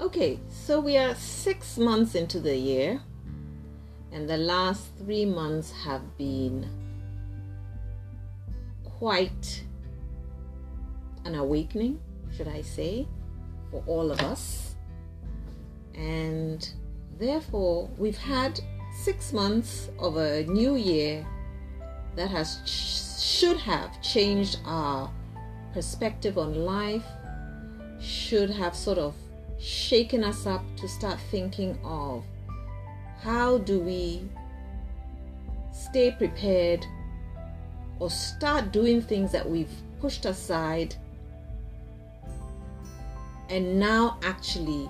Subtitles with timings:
[0.00, 3.00] Okay, so we are six months into the year,
[4.12, 6.68] and the last three months have been
[8.84, 9.64] quite
[11.24, 12.00] an awakening,
[12.36, 13.08] should I say,
[13.70, 14.76] for all of us.
[15.94, 16.68] And
[17.18, 18.60] therefore, we've had
[19.02, 21.26] six months of a new year
[22.14, 25.10] that has should have changed our
[25.74, 27.04] perspective on life,
[28.00, 29.14] should have sort of
[29.58, 32.24] shaken us up to start thinking of
[33.20, 34.22] how do we
[35.72, 36.86] stay prepared
[37.98, 40.94] or start doing things that we've pushed aside
[43.48, 44.88] and now actually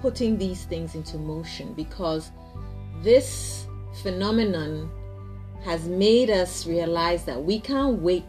[0.00, 2.30] putting these things into motion because
[3.02, 3.66] this
[4.02, 4.90] phenomenon
[5.64, 8.24] has made us realize that we can't wait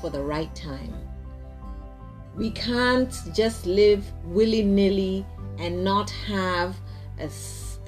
[0.00, 0.94] for the right time.
[2.34, 5.26] We can't just live willy nilly
[5.58, 6.76] and not have
[7.18, 7.28] a,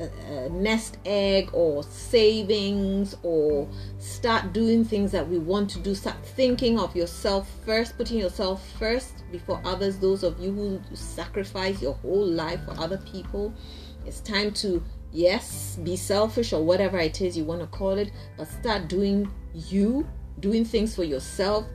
[0.01, 3.69] a, a, nest egg or savings or
[3.99, 5.95] start doing things that we want to do.
[5.95, 9.99] Start thinking of yourself first, putting yourself first before others.
[9.99, 13.55] Those of you who sacrifice your whole life for other people,
[14.05, 18.11] it's time to, yes, be selfish or whatever it is you want to call it,
[18.37, 20.09] but start doing you,
[20.41, 21.67] doing things for yourself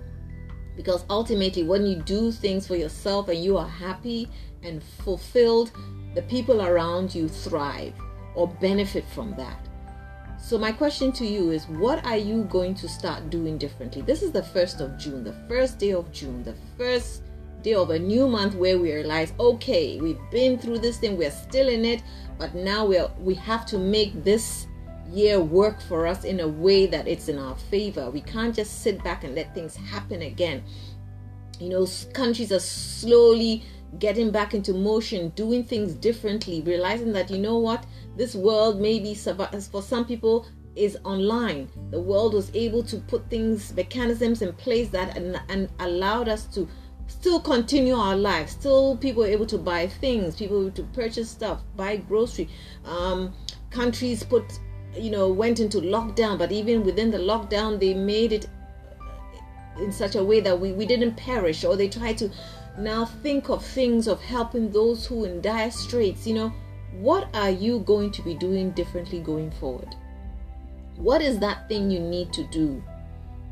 [0.76, 4.30] because ultimately when you do things for yourself and you are happy
[4.64, 5.72] and fulfilled
[6.14, 7.94] the people around you thrive
[8.36, 9.59] or benefit from that.
[10.38, 14.02] So my question to you is what are you going to start doing differently?
[14.02, 17.23] This is the first of june the first day of june the first
[17.66, 21.31] day of a new month where we realize okay we've been through this thing we're
[21.31, 22.03] still in it
[22.38, 24.68] but now we're we have to make this
[25.11, 28.09] year work for us in a way that it's in our favor.
[28.09, 30.64] We can't just sit back and let things happen again.
[31.59, 33.64] You know, countries are slowly
[34.00, 37.85] getting back into motion, doing things differently, realizing that, you know what,
[38.18, 41.69] this world maybe for some people is online.
[41.91, 46.46] The world was able to put things, mechanisms in place that and, and allowed us
[46.47, 46.68] to
[47.07, 48.51] still continue our lives.
[48.53, 52.50] Still, people were able to buy things, people were able to purchase stuff, buy grocery.
[52.84, 53.34] Um,
[53.69, 54.59] countries put
[54.97, 58.47] you know went into lockdown but even within the lockdown they made it
[59.79, 62.29] in such a way that we, we didn't perish or they tried to
[62.78, 66.53] now think of things of helping those who in dire straits you know.
[67.00, 69.95] What are you going to be doing differently going forward?
[70.95, 72.81] What is that thing you need to do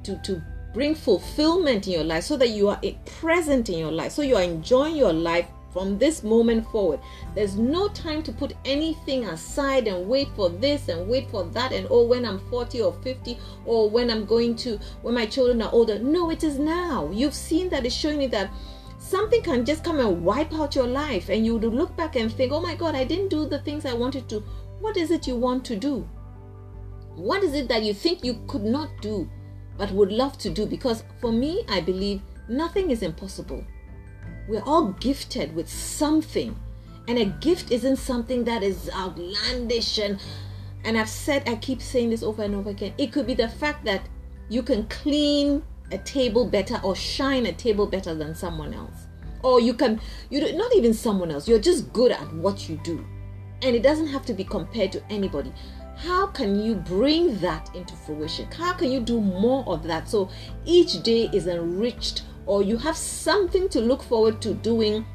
[0.04, 0.42] to to
[0.74, 4.36] bring fulfillment in your life so that you are present in your life so you
[4.36, 7.00] are enjoying your life from this moment forward.
[7.36, 11.74] There's no time to put anything aside and wait for this and wait for that
[11.74, 15.62] and oh when I'm 40 or 50 or when I'm going to when my children
[15.62, 15.98] are older.
[15.98, 17.10] No, it is now.
[17.12, 18.52] You've seen that it's showing you that
[19.00, 22.32] something can just come and wipe out your life and you would look back and
[22.32, 24.44] think, "Oh my god, I didn't do the things I wanted to."
[24.80, 26.08] What is it you want to do?
[27.16, 29.30] What is it that you think you could not do
[29.78, 30.66] but would love to do?
[30.66, 33.64] Because for me, I believe nothing is impossible.
[34.48, 36.56] We're all gifted with something.
[37.08, 40.20] And a gift isn't something that is outlandish and
[40.86, 42.94] and I've said I keep saying this over and over again.
[42.98, 44.02] It could be the fact that
[44.50, 49.08] you can clean a table better or shine a table better than someone else.
[49.44, 50.00] Or you can
[50.30, 51.48] you do, not even someone else.
[51.48, 53.06] You're just good at what you do.
[53.62, 55.54] And it doesn't have to be compared to anybody.
[55.96, 58.52] How can you bring that into fruition?
[58.52, 60.30] How can you do more of that so
[60.66, 65.06] each day is enriched or you have something to look forward to doing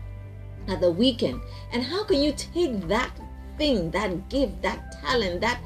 [0.69, 1.41] at the weekend.
[1.73, 3.11] And how can you take that
[3.57, 5.61] thing, that gift, that talent, that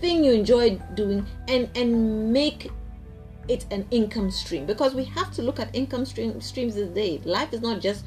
[0.00, 2.70] thing you enjoy doing and and make
[3.48, 7.20] it an income stream because we have to look at income stream, streams this day.
[7.24, 8.04] Life is not just,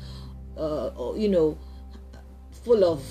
[0.57, 1.57] uh, you know,
[2.63, 3.03] full of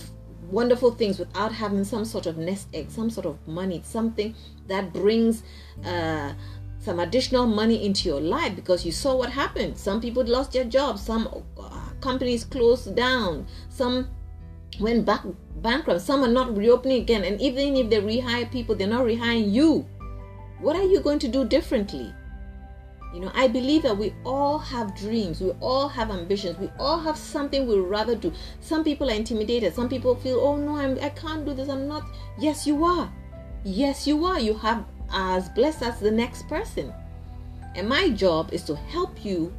[0.51, 4.35] wonderful things without having some sort of nest egg, some sort of money, something
[4.67, 5.43] that brings
[5.85, 6.33] uh,
[6.87, 9.77] some additional money into your life because you saw what happened.
[9.77, 11.27] Some people lost their jobs, some
[11.59, 14.09] uh, companies closed down, some
[14.79, 15.23] went back
[15.57, 17.25] bankrupt, some are not reopening again.
[17.25, 19.85] And even if they rehire people, they're not rehiring you.
[20.61, 22.15] What are you going to do differently?
[23.13, 27.01] You know, I believe that we all have dreams, we all have ambitions, we all
[27.01, 28.33] have something we'd rather do.
[28.61, 31.89] Some people are intimidated, some people feel, oh no, I'm, I can't do this, I'm
[31.89, 32.05] not.
[32.39, 33.13] Yes, you are.
[33.65, 34.39] Yes, you are.
[34.39, 34.85] You have
[35.17, 36.93] as blessed as the next person.
[37.75, 39.53] And my job is to help you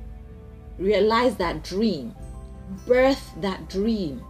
[0.78, 2.16] realize that dream,
[2.86, 4.24] birth that dream,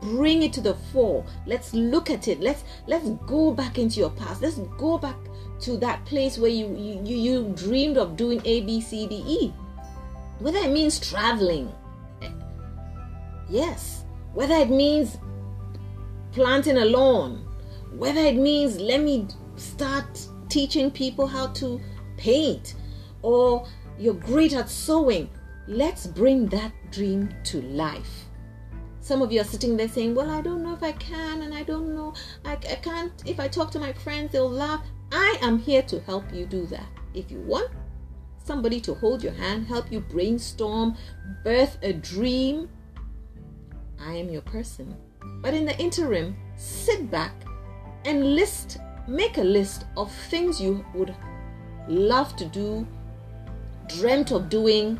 [0.00, 1.24] bring it to the fore.
[1.46, 2.40] Let's look at it.
[2.40, 4.40] Let's let's go back into your past.
[4.40, 5.16] Let's go back
[5.60, 9.52] to that place where you you, you dreamed of doing A, B, C, D, E.
[10.38, 11.72] whether it means traveling,
[13.48, 14.04] yes,
[14.34, 15.18] whether it means
[16.32, 17.44] planting a lawn,
[17.96, 19.26] whether it means let me
[19.56, 21.80] start teaching people how to
[22.18, 22.74] paint,
[23.22, 23.66] or
[23.98, 25.30] you're great at sewing,
[25.66, 28.26] let's bring that dream to life.
[29.00, 31.54] Some of you are sitting there saying, Well, I don't know if I can, and
[31.54, 32.12] I don't know,
[32.44, 33.12] I, I can't.
[33.24, 34.84] If I talk to my friends, they'll laugh.
[35.10, 36.86] I am here to help you do that.
[37.14, 37.70] If you want
[38.44, 40.96] somebody to hold your hand, help you brainstorm,
[41.44, 42.68] birth a dream,
[43.98, 44.94] I am your person.
[45.40, 47.32] But in the interim, sit back
[48.04, 51.14] and list, make a list of things you would
[51.88, 52.86] love to do,
[53.88, 54.98] dreamt of doing,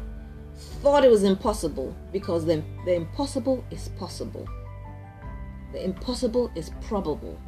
[0.82, 4.46] thought it was impossible because the, the impossible is possible.
[5.72, 7.38] The impossible is probable.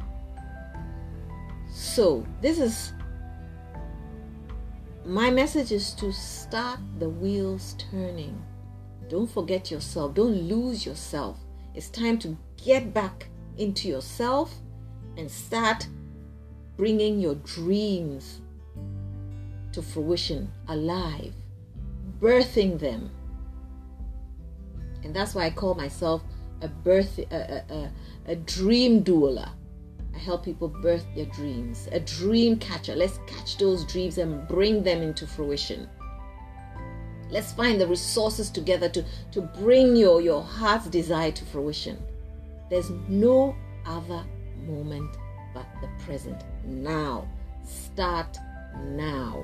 [1.69, 2.93] So, this is
[5.05, 8.41] my message is to start the wheels turning.
[9.07, 11.37] Don't forget yourself, don't lose yourself.
[11.75, 13.27] It's time to get back
[13.57, 14.51] into yourself
[15.17, 15.87] and start
[16.77, 18.41] bringing your dreams
[19.71, 21.33] to fruition alive,
[22.19, 23.11] birthing them.
[25.03, 26.23] And that's why I call myself
[26.61, 27.91] a birth a, a,
[28.31, 29.49] a dream doula.
[30.13, 32.95] I help people birth their dreams, a dream catcher.
[32.95, 35.89] Let's catch those dreams and bring them into fruition.
[37.29, 41.97] Let's find the resources together to, to bring your, your heart's desire to fruition.
[42.69, 43.55] There's no
[43.85, 44.23] other
[44.65, 45.17] moment
[45.55, 47.25] but the present now.
[47.63, 48.37] Start
[48.89, 49.43] now.